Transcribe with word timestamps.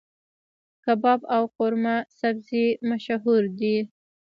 کباب 0.83 1.21
او 1.35 1.43
قورمه 1.55 1.95
سبزي 2.19 2.65
مشهور 2.89 3.43
دي. 3.59 3.77